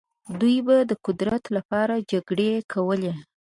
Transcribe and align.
دوی 0.39 0.57
به 0.67 0.77
د 0.89 0.91
قدرت 1.05 1.43
لپاره 1.57 1.95
جګړې 2.11 2.51
کولې. 2.73 3.13